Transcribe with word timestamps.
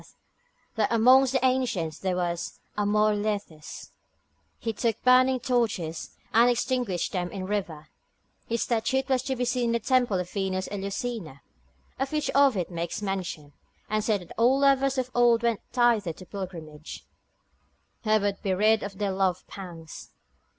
saith, 0.03 0.15
that 0.73 0.91
amongst 0.91 1.31
the 1.31 1.45
ancients 1.45 1.99
there 1.99 2.15
was 2.15 2.59
Amor 2.75 3.13
Lethes, 3.13 3.91
he 4.57 4.73
took 4.73 4.99
burning 5.03 5.39
torches, 5.39 6.17
and 6.33 6.49
extinguished 6.49 7.11
them 7.11 7.29
in 7.31 7.41
the 7.41 7.45
river; 7.47 7.89
his 8.47 8.63
statute 8.63 9.07
was 9.09 9.21
to 9.21 9.35
be 9.35 9.45
seen 9.45 9.65
in 9.65 9.71
the 9.73 9.79
temple 9.79 10.19
of 10.19 10.27
Venus 10.27 10.67
Eleusina, 10.71 11.41
of 11.99 12.11
which 12.11 12.31
Ovid 12.33 12.71
makes 12.71 13.03
mention, 13.03 13.53
and 13.91 14.03
saith 14.03 14.21
that 14.21 14.33
all 14.39 14.57
lovers 14.61 14.97
of 14.97 15.11
old 15.13 15.43
went 15.43 15.61
thither 15.71 16.11
on 16.19 16.25
pilgrimage, 16.25 17.05
that 18.01 18.21
would 18.21 18.41
be 18.41 18.55
rid 18.55 18.81
of 18.81 18.97
their 18.97 19.11
love 19.11 19.45
pangs. 19.45 20.09